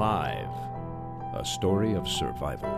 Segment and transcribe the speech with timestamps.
[0.00, 0.48] Alive
[1.34, 2.72] A Story of Survival.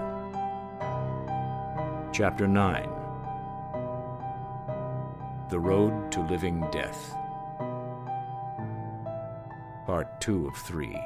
[2.12, 2.88] Chapter 9
[5.48, 7.14] The Road to Living Death.
[9.86, 10.98] Part 2 of 3.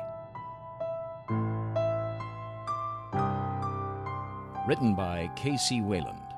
[4.66, 5.82] Written by K.C.
[5.82, 6.35] Wayland.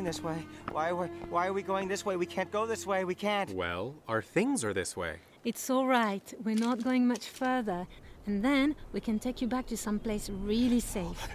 [0.00, 0.46] Going this way?
[0.72, 2.16] Why are we, why are we going this way?
[2.16, 3.04] We can't go this way.
[3.04, 3.50] We can't.
[3.54, 5.16] Well, our things are this way.
[5.44, 6.22] It's all right.
[6.42, 7.86] We're not going much further.
[8.26, 11.28] And then we can take you back to some place really safe.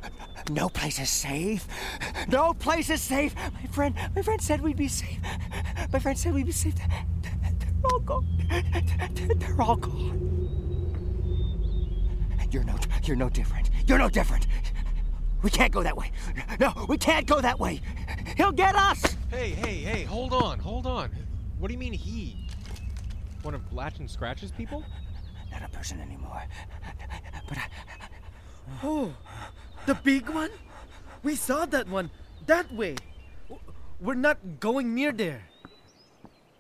[0.50, 1.68] No place is safe.
[2.28, 3.36] No place is safe.
[3.36, 5.20] My friend, my friend said we'd be safe.
[5.94, 6.76] My friend said we'd be safe.
[6.76, 8.28] They're all gone.
[9.38, 10.22] They're all gone.
[12.52, 13.70] You're no, you're no different.
[13.86, 14.48] You're no different.
[15.46, 16.12] We can't go that way.
[16.60, 17.80] No, we can't go that way.
[18.36, 19.16] He'll get us.
[19.30, 21.12] Hey, hey, hey, hold on, hold on.
[21.60, 22.48] What do you mean he?
[23.44, 24.84] One of Latch and Scratch's people?
[25.52, 26.42] Not a person anymore.
[27.48, 27.68] But I,
[28.82, 29.14] Oh,
[29.86, 30.50] the big one?
[31.22, 32.10] We saw that one.
[32.48, 32.96] That way.
[34.02, 35.44] We're not going near there.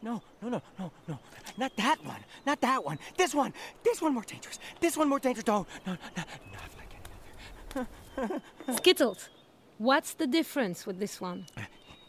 [0.03, 1.19] no, no, no, no, no.
[1.57, 2.21] Not that one.
[2.45, 2.99] Not that one.
[3.17, 3.51] This one.
[3.83, 4.59] This one more dangerous.
[4.79, 5.47] This one more dangerous.
[5.47, 7.87] No, no, no, not like any other.
[8.75, 9.29] Skittles,
[9.77, 11.45] what's the difference with this one?
[11.57, 11.61] Uh,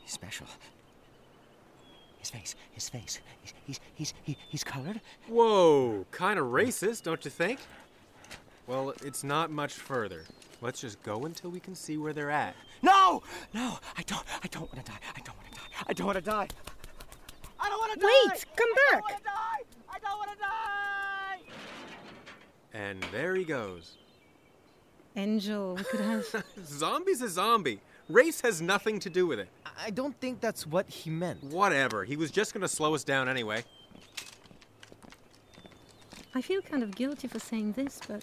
[0.03, 0.47] he's special.
[2.19, 2.57] His face.
[2.73, 3.21] His face.
[3.43, 5.01] He's he's he's he, he's colored.
[5.29, 7.61] Whoa, kind of racist, don't you think?
[8.67, 10.25] Well, it's not much further.
[10.61, 12.57] Let's just go until we can see where they're at.
[12.83, 13.23] No,
[13.55, 13.79] no.
[13.97, 14.25] I don't.
[14.43, 14.99] I don't want to die.
[15.15, 15.85] I don't want to die.
[15.87, 16.49] I don't want to die.
[17.61, 18.07] I don't want to die.
[18.33, 18.93] Wait, come I back.
[18.93, 19.63] don't want to die.
[19.89, 21.41] I don't want to die.
[22.73, 23.99] And there he goes.
[25.17, 26.45] Angel, we could have.
[26.65, 27.81] Zombie's a zombie.
[28.09, 29.49] Race has nothing to do with it.
[29.83, 31.43] I don't think that's what he meant.
[31.43, 32.05] Whatever.
[32.05, 33.65] He was just gonna slow us down anyway.
[36.35, 38.23] I feel kind of guilty for saying this, but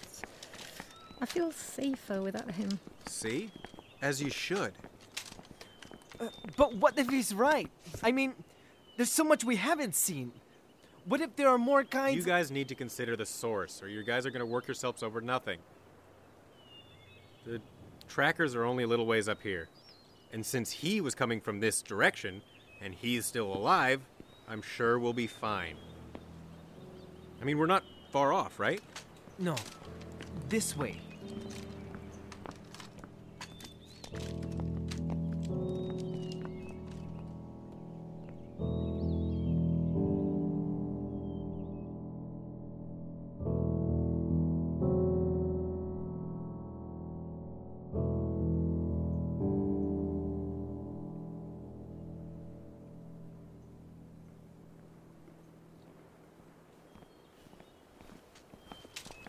[1.20, 2.78] I feel safer without him.
[3.06, 3.50] See?
[4.00, 4.72] As you should.
[6.20, 7.68] Uh, but what if he's right?
[8.02, 8.34] I mean,
[8.96, 10.30] there's so much we haven't seen.
[11.06, 12.16] What if there are more kinds?
[12.16, 15.20] You guys need to consider the source, or you guys are gonna work yourselves over
[15.20, 15.58] nothing.
[17.44, 17.60] The
[18.08, 19.68] trackers are only a little ways up here.
[20.32, 22.42] And since he was coming from this direction,
[22.80, 24.00] and he's still alive,
[24.48, 25.76] I'm sure we'll be fine.
[27.40, 28.80] I mean, we're not far off, right?
[29.38, 29.56] No,
[30.48, 31.00] this way.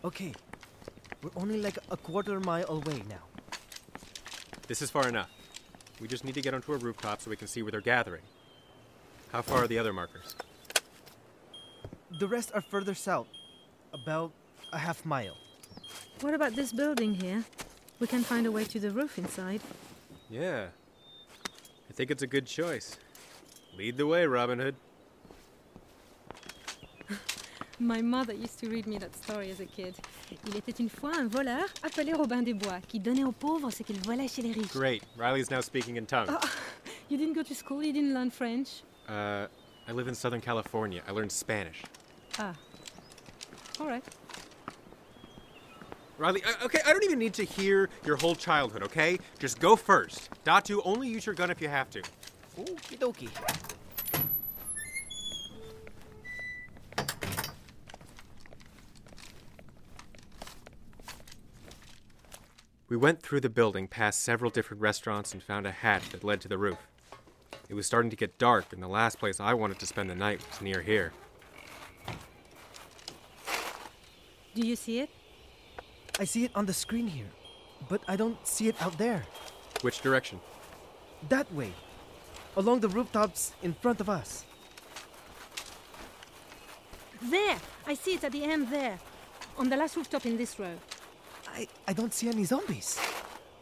[0.06, 0.32] Okay.
[1.20, 3.24] We're only like a quarter mile away now.
[4.68, 5.30] This is far enough.
[6.00, 8.22] We just need to get onto a rooftop so we can see where they're gathering.
[9.32, 10.36] How far are the other markers?
[12.20, 13.26] The rest are further south.
[13.92, 14.30] About
[14.72, 15.36] a half mile.
[16.20, 17.44] What about this building here?
[17.98, 19.60] We can find a way to the roof inside.
[20.30, 20.68] Yeah.
[21.90, 22.96] I think it's a good choice.
[23.76, 24.76] Lead the way, Robin Hood.
[27.78, 29.94] My mother used to read me that story as a kid.
[30.46, 33.82] Il était une fois un voleur appelé Robin des Bois qui donnait aux pauvres ce
[33.82, 34.72] qu'il volait chez les riches.
[34.72, 35.02] Great.
[35.16, 36.30] Riley's now speaking in tongues.
[37.10, 38.82] You didn't go to school, you didn't learn French?
[39.08, 39.46] Uh,
[39.86, 41.02] I live in Southern California.
[41.06, 41.82] I learned Spanish.
[42.38, 42.54] Ah.
[43.78, 44.02] All right.
[46.18, 49.18] Riley, uh, okay, I don't even need to hear your whole childhood, okay?
[49.38, 50.30] Just go first.
[50.44, 52.00] Datu, only use your gun if you have to.
[52.58, 53.75] Okie dokie.
[62.88, 66.40] We went through the building, past several different restaurants, and found a hatch that led
[66.42, 66.78] to the roof.
[67.68, 70.14] It was starting to get dark, and the last place I wanted to spend the
[70.14, 71.12] night was near here.
[74.54, 75.10] Do you see it?
[76.20, 77.30] I see it on the screen here,
[77.88, 79.26] but I don't see it out there.
[79.82, 80.38] Which direction?
[81.28, 81.72] That way.
[82.56, 84.44] Along the rooftops in front of us.
[87.20, 87.58] There!
[87.84, 89.00] I see it at the end there.
[89.58, 90.78] On the last rooftop in this row.
[91.56, 93.00] I, I don't see any zombies.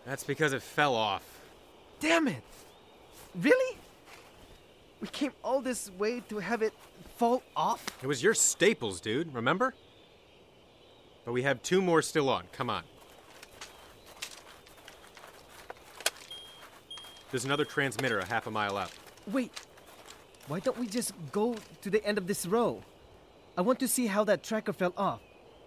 [0.05, 1.23] That's because it fell off.
[2.01, 2.43] Damn it!
[3.41, 3.79] Really?
[5.01, 6.73] We came all this way to have it
[7.17, 7.87] fall off?
[8.03, 9.75] It was your staples, dude, remember?
[11.25, 12.45] But we have two more still on.
[12.53, 12.83] Come on.
[17.31, 18.93] There's another transmitter a half a mile out.
[19.29, 19.53] Wait.
[20.49, 22.83] Why don't we just go to the end of this row?
[23.57, 25.21] I want to see how that tracker fell off.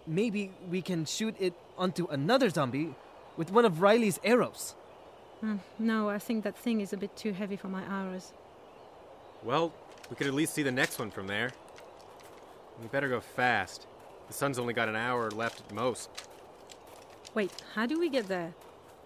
[0.08, 2.94] Maybe we can shoot it onto another zombie
[3.36, 4.74] with one of Riley's arrows.
[5.40, 8.32] Hmm, no, I think that thing is a bit too heavy for my arrows.
[9.44, 9.74] Well,
[10.08, 11.50] we could at least see the next one from there.
[12.80, 13.86] We better go fast.
[14.28, 16.08] The sun's only got an hour left at most.
[17.34, 18.54] Wait, how do we get there?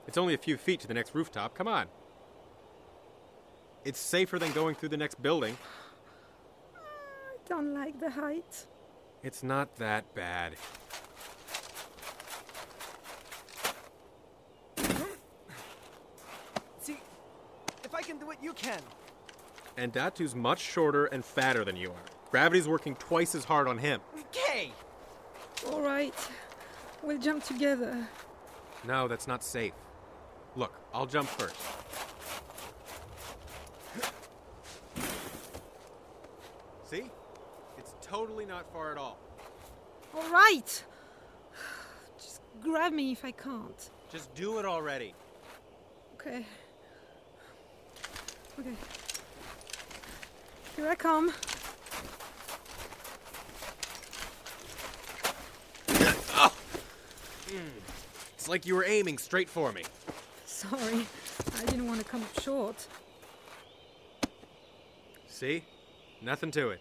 [0.07, 1.55] It's only a few feet to the next rooftop.
[1.55, 1.87] Come on.
[3.85, 5.57] It's safer than going through the next building.
[6.77, 8.67] I don't like the height.
[9.23, 10.57] It's not that bad.
[16.81, 16.99] See,
[17.85, 18.81] if I can do it, you can.
[19.77, 22.05] And Datu's much shorter and fatter than you are.
[22.33, 24.01] Gravity's working twice as hard on him.
[24.19, 24.73] Okay.
[25.71, 26.15] All right.
[27.03, 28.09] We'll jump together.
[28.85, 29.73] No, that's not safe.
[30.57, 31.55] Look, I'll jump first.
[36.91, 37.11] See?
[38.13, 39.17] Totally not far at all.
[40.15, 40.85] All right.
[42.19, 43.91] Just grab me if I can't.
[44.11, 45.15] Just do it already.
[46.17, 46.45] Okay.
[48.61, 48.75] Okay.
[50.77, 51.33] Here I come.
[56.35, 56.53] Ah!
[57.49, 57.79] Hmm.
[58.35, 59.85] It's like you were aiming straight for me.
[60.45, 61.07] Sorry.
[61.57, 62.87] I didn't want to come up short.
[65.29, 65.65] See?
[66.21, 66.81] Nothing to it.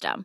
[0.00, 0.24] system.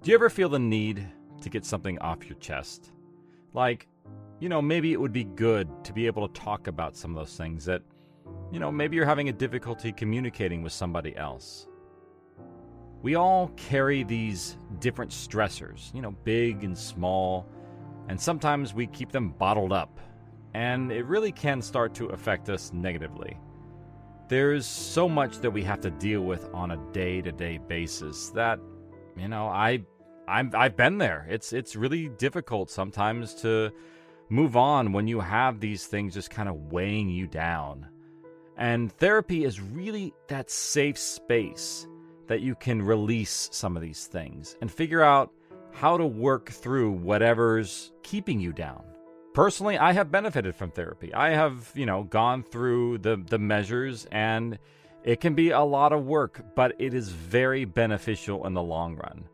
[0.00, 1.04] Do you ever feel the need
[1.40, 2.92] to get something off your chest?
[3.52, 3.88] Like,
[4.38, 7.16] you know, maybe it would be good to be able to talk about some of
[7.16, 7.82] those things that,
[8.52, 11.66] you know, maybe you're having a difficulty communicating with somebody else.
[13.02, 17.48] We all carry these different stressors, you know, big and small,
[18.08, 19.98] and sometimes we keep them bottled up,
[20.54, 23.36] and it really can start to affect us negatively.
[24.28, 28.30] There's so much that we have to deal with on a day to day basis
[28.30, 28.60] that
[29.18, 29.84] you know, I
[30.26, 31.26] I'm I've been there.
[31.28, 33.72] It's it's really difficult sometimes to
[34.28, 37.86] move on when you have these things just kind of weighing you down.
[38.56, 41.86] And therapy is really that safe space
[42.26, 45.32] that you can release some of these things and figure out
[45.72, 48.82] how to work through whatever's keeping you down.
[49.32, 51.14] Personally, I have benefited from therapy.
[51.14, 54.58] I have, you know, gone through the the measures and
[55.04, 58.96] it can be a lot of work, but it is very beneficial in the long
[58.96, 59.24] run.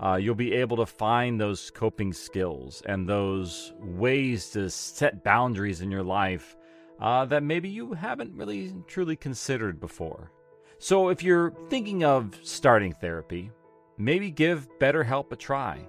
[0.00, 5.80] Uh, you'll be able to find those coping skills and those ways to set boundaries
[5.80, 6.56] in your life
[7.00, 10.30] uh, that maybe you haven't really truly considered before.
[10.78, 13.50] So, if you're thinking of starting therapy,
[13.96, 15.80] maybe give BetterHelp a try.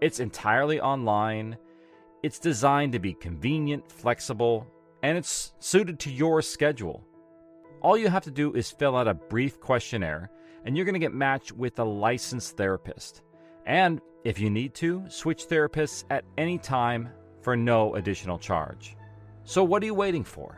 [0.00, 1.56] It's entirely online,
[2.24, 4.66] it's designed to be convenient, flexible,
[5.04, 7.04] and it's suited to your schedule.
[7.82, 10.30] All you have to do is fill out a brief questionnaire,
[10.64, 13.22] and you're going to get matched with a licensed therapist.
[13.66, 17.08] And if you need to, switch therapists at any time
[17.40, 18.96] for no additional charge.
[19.42, 20.56] So what are you waiting for?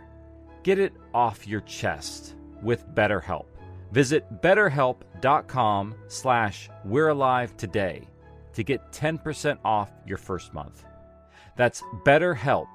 [0.65, 3.47] Get it off your chest with BetterHelp.
[3.93, 8.07] Visit betterhelp.com slash we're alive today
[8.53, 10.85] to get 10% off your first month.
[11.57, 12.69] That's betterhelp,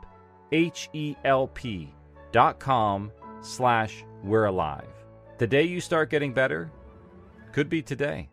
[0.52, 1.94] H-E-L-P
[2.32, 4.88] dot com slash we're alive.
[5.38, 6.72] The day you start getting better
[7.52, 8.30] could be today.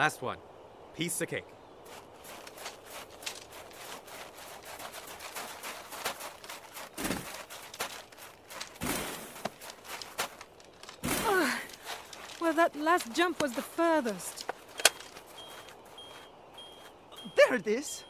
[0.00, 0.38] Last one.
[0.96, 1.44] Piece of cake.
[11.04, 11.60] Ah,
[12.40, 14.46] well, that last jump was the furthest.
[17.36, 18.04] There it is!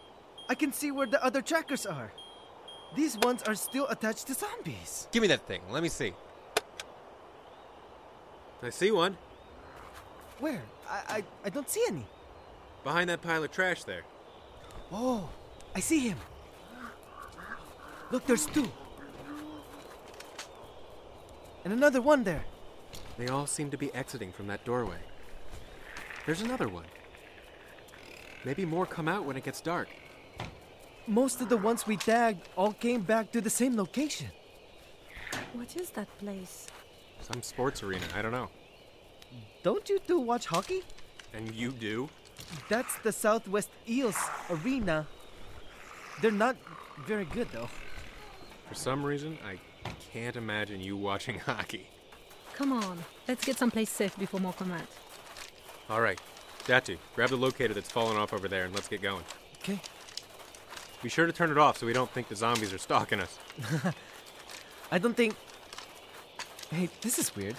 [0.49, 2.13] I can see where the other trackers are.
[2.95, 5.09] These ones are still attached to zombies.
[5.11, 5.63] Give me that thing.
[5.73, 6.13] Let me see.
[8.63, 9.17] I see one.
[10.41, 10.63] Where?
[10.89, 12.07] I, I, I don't see any.
[12.83, 14.03] Behind that pile of trash there.
[14.91, 15.29] Oh,
[15.75, 16.19] I see him.
[18.11, 18.71] Look, there's two.
[21.65, 22.45] And another one there.
[23.19, 24.97] They all seem to be exiting from that doorway.
[26.27, 26.87] There's another one.
[28.45, 29.89] Maybe more come out when it gets dark.
[31.07, 34.29] Most of the ones we tagged all came back to the same location.
[35.53, 36.67] What is that place?
[37.21, 38.49] Some sports arena, I don't know.
[39.63, 40.83] Don't you two watch hockey?
[41.33, 42.09] And you do?
[42.69, 44.17] That's the Southwest Eels
[44.49, 45.07] Arena.
[46.21, 46.57] They're not
[47.07, 47.69] very good, though.
[48.69, 49.59] For some reason, I
[50.13, 51.89] can't imagine you watching hockey.
[52.55, 54.87] Come on, let's get someplace safe before more come out.
[55.89, 56.21] All right,
[56.65, 59.25] Datu, grab the locator that's fallen off over there and let's get going.
[59.63, 59.81] Okay.
[61.03, 63.39] Be sure to turn it off so we don't think the zombies are stalking us.
[64.93, 65.35] I don't think.
[66.71, 67.57] Hey, this is weird.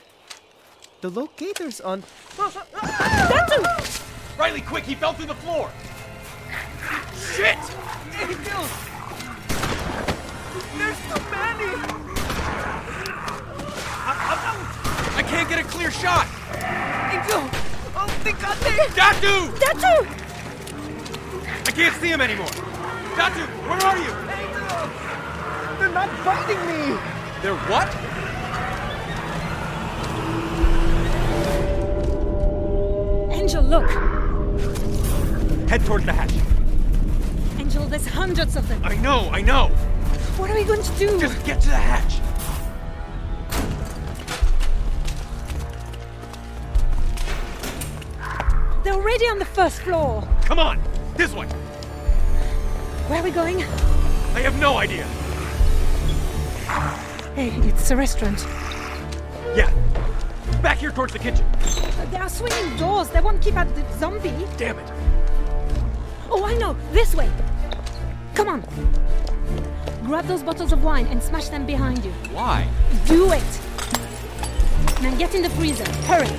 [1.01, 2.03] The locator's on.
[4.37, 4.83] Riley, quick!
[4.83, 5.71] He fell through the floor!
[7.17, 7.57] Shit!
[8.21, 8.63] Angel!
[10.77, 11.73] There's too many!
[15.17, 16.27] I can't get a clear shot!
[17.09, 17.49] Angel!
[17.97, 18.69] Oh, they got me!
[18.93, 19.49] Datu!
[19.57, 20.05] Datu!
[21.67, 22.53] I can't see him anymore!
[23.15, 24.13] Datu, where are you?
[24.37, 24.89] Angel!
[25.79, 26.99] They're not biting me!
[27.41, 27.89] They're what?
[33.53, 33.89] Angel, look!
[35.69, 36.31] Head towards the hatch.
[37.59, 38.81] Angel, there's hundreds of them.
[38.81, 39.67] I know, I know!
[40.37, 41.19] What are we going to do?
[41.19, 42.21] Just get to the hatch.
[48.85, 50.25] They're already on the first floor.
[50.45, 50.81] Come on!
[51.17, 51.47] This way!
[53.07, 53.63] Where are we going?
[53.63, 55.03] I have no idea.
[57.35, 58.45] Hey, it's a restaurant.
[59.57, 59.69] Yeah.
[60.61, 61.43] Back here towards the kitchen.
[61.43, 63.09] Uh, there are swinging doors.
[63.09, 64.33] They won't keep out the zombie.
[64.57, 64.91] Damn it.
[66.29, 66.75] Oh, I know.
[66.91, 67.29] This way.
[68.35, 68.63] Come on.
[70.05, 72.11] Grab those bottles of wine and smash them behind you.
[72.31, 72.67] Why?
[73.07, 73.61] Do it.
[75.01, 75.89] Now get in the freezer.
[76.03, 76.29] Hurry.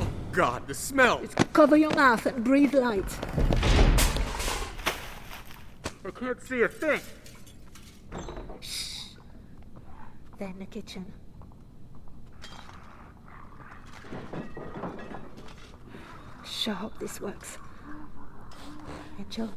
[0.00, 1.22] Oh god, the smell!
[1.54, 3.57] Cover your mouth and breathe light.
[6.08, 7.02] I can't see a thing!
[10.38, 11.04] Then the kitchen.
[16.46, 17.58] Sure hope this works.
[19.18, 19.50] Angel.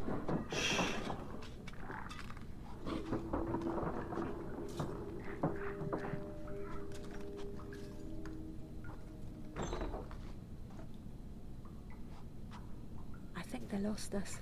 [13.37, 14.41] I think they lost us.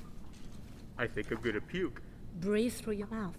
[1.00, 2.02] I think I'm gonna puke.
[2.42, 3.38] Breathe through your mouth.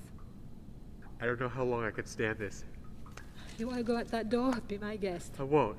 [1.21, 2.65] I don't know how long I could stand this.
[3.59, 4.53] You want to go out that door?
[4.67, 5.35] Be my guest.
[5.39, 5.77] I won't.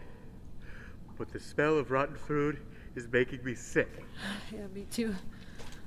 [1.17, 2.59] But the smell of rotten food
[2.95, 3.89] is making me sick.
[4.53, 5.15] Yeah, me too.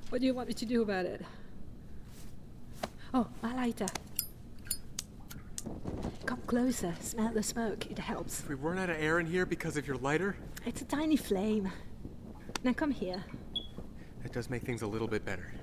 [0.09, 1.21] What do you want me to do about it?
[3.13, 3.87] Oh, my lighter.
[6.25, 6.93] Come closer.
[6.99, 7.89] Smell the smoke.
[7.89, 8.41] It helps.
[8.41, 11.15] If we run out of air in here because of your lighter, It's a tiny
[11.15, 11.71] flame.
[12.63, 13.23] Now come here.
[14.23, 15.53] that does make things a little bit better.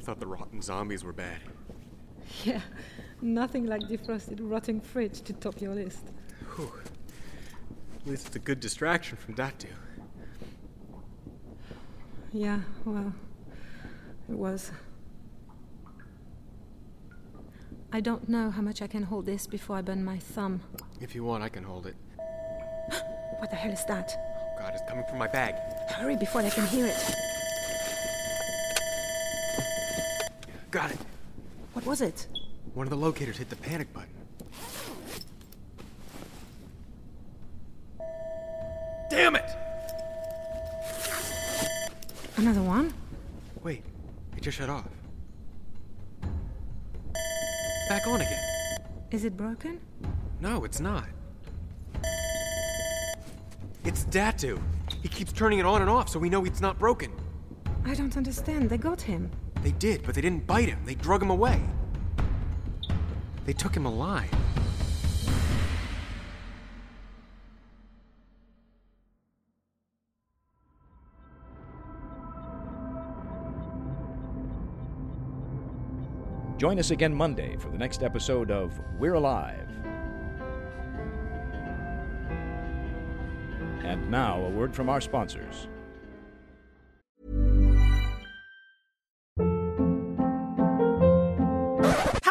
[0.00, 1.40] I thought the rotten zombies were bad.
[2.42, 2.62] Yeah,
[3.20, 6.00] nothing like defrosted rotting fridge to top your list.
[6.56, 6.72] Whew.
[8.00, 9.66] At least it's a good distraction from that, Datu.
[12.32, 13.12] Yeah, well,
[14.30, 14.72] it was.
[17.92, 20.62] I don't know how much I can hold this before I burn my thumb.
[20.98, 21.96] If you want, I can hold it.
[23.38, 24.16] What the hell is that?
[24.16, 25.56] Oh God, it's coming from my bag.
[25.90, 27.29] Hurry before they can hear it.
[30.70, 30.98] Got it.
[31.72, 32.28] What was it?
[32.74, 34.10] One of the locators hit the panic button.
[39.10, 39.50] Damn it!
[42.36, 42.94] Another one?
[43.64, 43.82] Wait,
[44.36, 44.86] it just shut off.
[47.88, 48.78] Back on again.
[49.10, 49.80] Is it broken?
[50.40, 51.06] No, it's not.
[53.84, 54.60] It's Datu.
[55.02, 57.10] He keeps turning it on and off so we know it's not broken.
[57.84, 58.70] I don't understand.
[58.70, 59.28] They got him.
[59.62, 60.84] They did, but they didn't bite him.
[60.84, 61.62] They drug him away.
[63.44, 64.30] They took him alive.
[76.56, 79.66] Join us again Monday for the next episode of We're Alive.
[83.82, 85.68] And now, a word from our sponsors.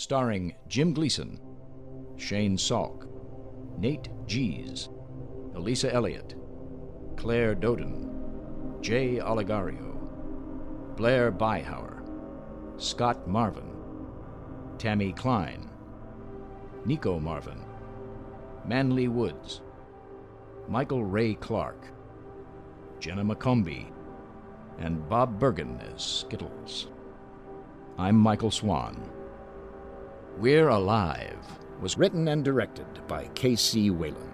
[0.00, 1.38] Starring Jim Gleason,
[2.16, 3.06] Shane Salk,
[3.76, 4.88] Nate Gies,
[5.54, 6.36] Elisa Elliott,
[7.18, 8.08] Claire Doden,
[8.80, 9.98] Jay Oligario,
[10.96, 12.00] Blair Byhauer,
[12.78, 13.76] Scott Marvin,
[14.78, 15.68] Tammy Klein,
[16.86, 17.62] Nico Marvin,
[18.64, 19.60] Manly Woods,
[20.66, 21.92] Michael Ray Clark,
[23.00, 23.92] Jenna McCombie,
[24.78, 26.86] and Bob Bergen as Skittles.
[27.98, 29.19] I'm Michael Swan.
[30.40, 31.36] We're Alive
[31.82, 33.90] was written and directed by K.C.
[33.90, 34.32] Wayland.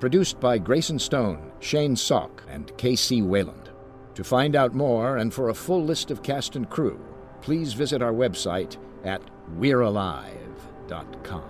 [0.00, 3.22] Produced by Grayson Stone, Shane Salk, and K.C.
[3.22, 3.70] Wayland.
[4.14, 7.00] To find out more and for a full list of cast and crew,
[7.40, 9.22] please visit our website at
[9.60, 11.44] we'realive.com.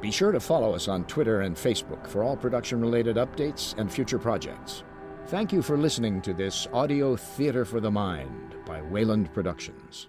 [0.00, 3.92] Be sure to follow us on Twitter and Facebook for all production related updates and
[3.92, 4.84] future projects.
[5.26, 10.06] Thank you for listening to this audio theater for the mind by Wayland Productions.